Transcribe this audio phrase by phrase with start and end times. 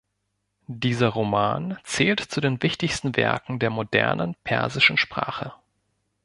[0.65, 5.53] Dieser Roman zählt zu den wichtigsten Werken der modernen persischen Sprache.